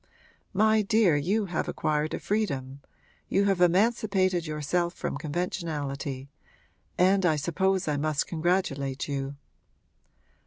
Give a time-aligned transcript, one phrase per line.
[0.55, 2.81] My dear, you have acquired a freedom
[3.29, 6.27] you have emancipated yourself from conventionality
[6.97, 9.35] and I suppose I must congratulate you.'